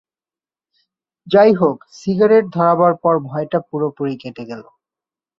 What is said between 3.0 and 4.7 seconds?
পর ভয়টা পুরোপুরি কেটে গেল।